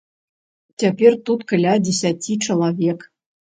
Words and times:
Цяпер 0.83 1.19
тут 1.29 1.39
каля 1.53 1.77
дзесяці 1.85 2.41
чалавек. 2.45 3.11